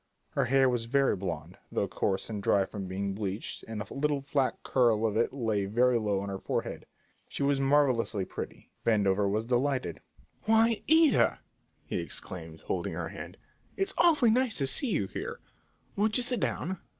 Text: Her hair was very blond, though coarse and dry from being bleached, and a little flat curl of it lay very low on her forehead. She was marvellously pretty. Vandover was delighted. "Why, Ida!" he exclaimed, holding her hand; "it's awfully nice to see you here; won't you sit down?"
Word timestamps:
Her 0.31 0.45
hair 0.45 0.67
was 0.67 0.85
very 0.85 1.15
blond, 1.15 1.59
though 1.71 1.87
coarse 1.87 2.27
and 2.27 2.41
dry 2.41 2.65
from 2.65 2.87
being 2.87 3.13
bleached, 3.13 3.63
and 3.67 3.79
a 3.83 3.93
little 3.93 4.23
flat 4.23 4.57
curl 4.63 5.05
of 5.05 5.15
it 5.15 5.31
lay 5.31 5.65
very 5.65 5.99
low 5.99 6.21
on 6.21 6.29
her 6.29 6.39
forehead. 6.39 6.87
She 7.27 7.43
was 7.43 7.61
marvellously 7.61 8.25
pretty. 8.25 8.71
Vandover 8.83 9.29
was 9.29 9.45
delighted. 9.45 9.99
"Why, 10.45 10.81
Ida!" 10.89 11.41
he 11.85 11.99
exclaimed, 11.99 12.61
holding 12.61 12.93
her 12.93 13.09
hand; 13.09 13.37
"it's 13.77 13.93
awfully 13.95 14.31
nice 14.31 14.57
to 14.57 14.65
see 14.65 14.89
you 14.89 15.05
here; 15.05 15.39
won't 15.95 16.17
you 16.17 16.23
sit 16.23 16.39
down?" 16.39 16.79